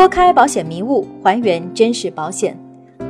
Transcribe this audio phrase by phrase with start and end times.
[0.00, 2.58] 拨开保险迷雾，还原真实保险。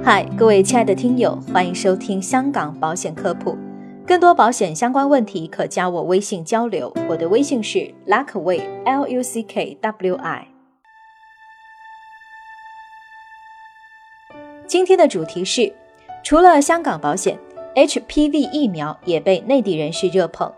[0.03, 3.57] 嗨，各位亲爱的听友，欢迎收听香港保险科普。
[4.05, 6.93] 更多保险相关问题，可加我微信交流。
[7.09, 10.49] 我的微信是 Luckway L U C K W I。
[14.67, 15.73] 今天的主题是，
[16.25, 17.39] 除了香港保险
[17.77, 20.53] ，HPV 疫苗也被内地人士热捧。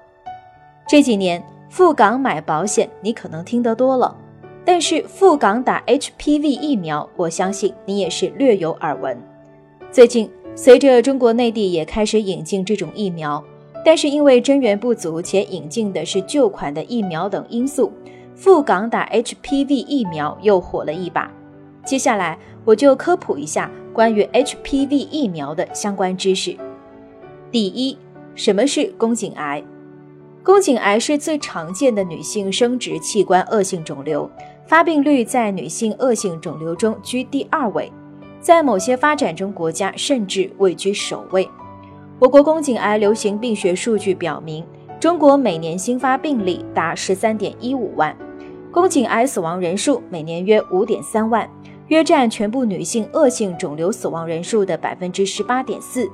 [0.88, 4.16] 这几年赴港买保险，你可能听得多了。
[4.64, 9.20] 但是赴港打 HPV 疫苗，我相信你也是略有耳闻。
[9.90, 13.42] 最近，随着中国内地也开始引进这种疫苗，
[13.84, 17.92] 但是因为针源不足且引进的是旧款的疫苗等因素，
[18.36, 21.30] 赴港打 HPV 疫苗又火了一把。
[21.84, 26.56] 接下来我就科普一下关于 HPV 疫苗的相关知识。
[27.50, 27.98] 第一，
[28.36, 29.62] 什么是宫颈癌？
[30.44, 34.28] 宫颈癌是最常见的女性生殖器官恶性肿瘤。
[34.66, 37.92] 发病率在女性恶性肿瘤中居第二位，
[38.40, 41.48] 在某些发展中国家甚至位居首位。
[42.18, 44.64] 我国宫颈癌流行病学数据表明，
[45.00, 48.16] 中国每年新发病例达十三点一五万，
[48.70, 51.48] 宫颈癌死亡人数每年约五点三万，
[51.88, 56.08] 约占全部女性恶性肿瘤死亡人数的百分之十八点四。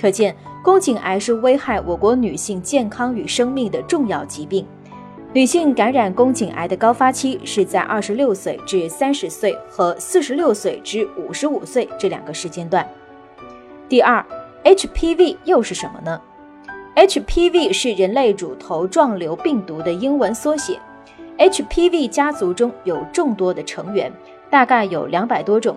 [0.00, 4.64] 可见，宫颈癌是危害我国女性健康与生命的重要疾病。
[5.32, 12.84] 女性感染宫颈癌的高发期是在二十六岁至三十岁和四十六岁至五十五岁这两个时间段。
[13.88, 14.24] 第二
[14.64, 16.20] ，HPV 又是什么呢
[16.96, 20.80] ？HPV 是人类乳头状瘤病毒的英文缩写。
[21.38, 24.12] HPV 家族中有众多的成员，
[24.50, 25.76] 大概有两百多种，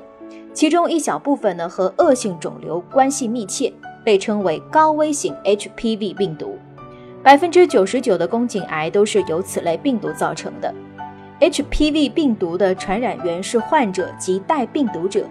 [0.52, 3.72] 其中一小部分呢和恶性肿瘤关系密切，
[4.04, 6.58] 被称为高危型 HPV 病毒。
[7.24, 10.74] 百分之九十九的宫颈癌都是由此类病毒造成的。
[11.40, 15.26] HPV 病毒的传染源是患者及带病毒者，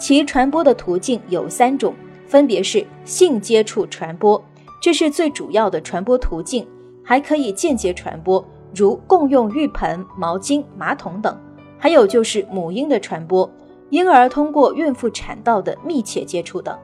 [0.00, 1.94] 其传播的途径有三种，
[2.26, 4.42] 分别是性接触传播，
[4.82, 6.66] 这是最主要的传播途径，
[7.04, 11.32] 还可以间接传播，如共用浴盆、毛巾、马桶等；
[11.78, 13.48] 还有就是母婴的传播，
[13.90, 16.76] 婴儿通过孕妇产道的密切接触等。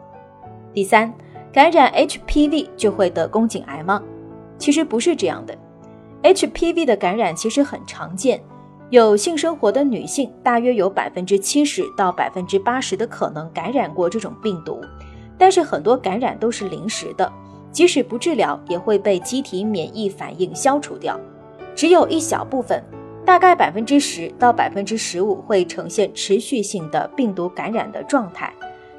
[0.73, 1.13] 第三，
[1.53, 4.01] 感染 HPV 就会得宫颈癌吗？
[4.59, 5.57] 其实不是这样的
[6.23, 8.41] ，HPV 的感染其实很常见，
[8.91, 14.81] 有性生活的女性大约有百分之七十到百分之八十的可能感染过这种病毒，
[15.37, 17.31] 但是很多感染都是临时的，
[17.73, 21.19] 即使不治疗也会被机体免疫反应消除掉，
[21.75, 22.83] 只有一小部分，
[23.27, 28.53] 大概百分之十到百分之十五会呈现持续性的病毒感染的状态，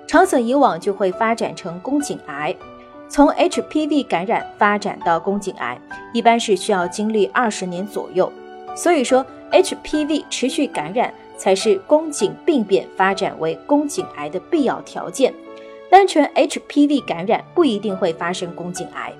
[0.05, 2.53] 长此以往就会发展成宫颈癌。
[3.07, 5.79] 从 HPV 感染发展到宫颈癌，
[6.13, 8.31] 一般是需要经历二十年左右。
[8.75, 15.33] 所以说，HPV 持续感染才是宫颈病变发展为宫颈癌的必要条件。
[15.89, 19.13] 单纯 HPV 感染不一定会发生宫颈癌。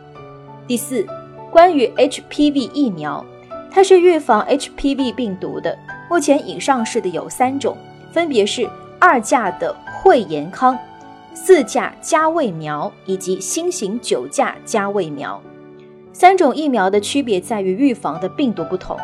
[0.67, 1.05] 第四，
[1.51, 3.23] 关于 HPV 疫苗，
[3.71, 5.77] 它是预防 HPV 病毒的。
[6.09, 7.77] 目前已上市的有三种，
[8.11, 8.67] 分别是
[8.99, 10.77] 二价的惠炎康。
[11.35, 15.39] 四价加位苗以及新型九价加位苗，
[16.13, 18.97] 三种疫苗的区别在于预防的病毒不同。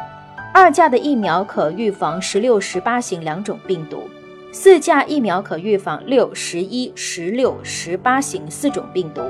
[0.54, 4.10] 二价的疫苗可预防十六、十八型两种病毒，
[4.54, 9.22] 四价疫苗可预防六、十一、十六、十八型四种病毒，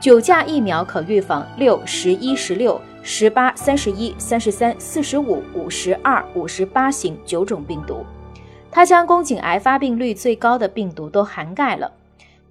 [0.00, 8.04] 九价疫苗可预防六、十一、十六、十八、三十一、三十三、四十五、五十二、五十八型九种病毒。
[8.68, 11.90] 它将宫颈癌发病率最高的病毒都涵盖了。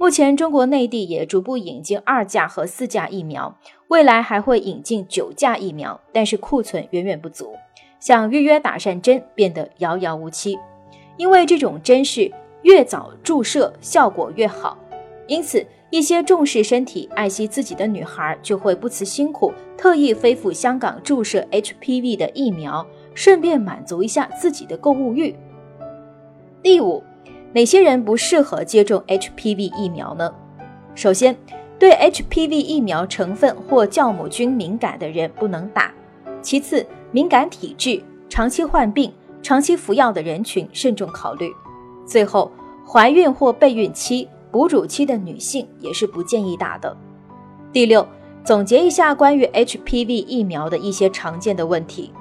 [0.01, 3.55] 目前，中国内地也逐步引进二价和四价疫苗，
[3.89, 7.53] 未来还会引进九价疫苗，但是库存远远不足，
[7.99, 10.57] 想预约打上针变得遥遥无期。
[11.17, 12.31] 因为这种针是
[12.63, 14.75] 越早注射效果越好，
[15.27, 22.83] 因此一些重视身体、爱惜自己的女孩就会不辞辛苦，特意飞赴香港注射 HPV 的疫苗，
[23.13, 25.35] 顺便满足一下自己的购物欲。
[26.63, 27.03] 第五。
[27.53, 30.33] 哪些人不适合接种 HPV 疫苗呢？
[30.95, 31.35] 首先，
[31.77, 35.91] 对 HPV 疫苗成分或酵母菌敏感的人不能打。
[36.41, 39.11] 其次，敏感体质、长期患病、
[39.43, 41.51] 长期服药的人群慎重考虑。
[42.05, 42.51] 最后，
[42.87, 46.95] 怀孕或备孕期、哺乳期的女性也是不建议打的。
[47.73, 48.07] 第六，
[48.45, 52.13] 总结一下关于 HPV 疫苗的一些常见的问题。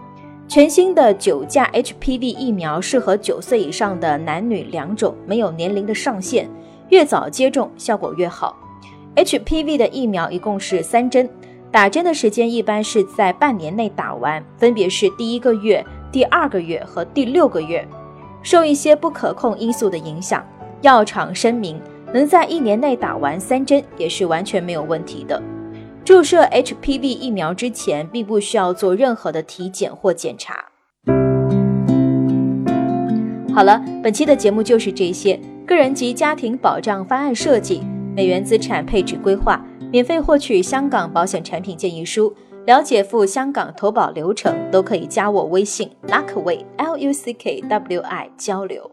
[0.50, 6.48] 全新的九价 HPV 疫苗适合九岁以上的男女两种，没有年龄的上限，
[6.88, 8.58] 越早接种效果越好。
[9.14, 11.30] HPV 的疫苗一共是三针，
[11.70, 17.86] 打针的时间一般是在半年内打完，分别是第一个月、第二个月和第六个月。
[18.42, 20.44] 受一些不可控因素的影响，
[20.80, 21.80] 药厂声明
[22.12, 25.40] 能在一年内打完三针也是完全没有问题的。
[26.10, 30.56] 注射 HPV 疫苗之前，并不需要做任何的体检或检查。
[33.54, 35.38] 好了，本期的节目就是这些。
[35.64, 37.84] 个人及家庭保障方案设计、
[38.16, 42.34] 美元资产配置规划，免费获取香港保险产品建议书，
[42.66, 48.90] 了解赴香港投保流程，都可以加我微信 Luckway L U C K W I 交流。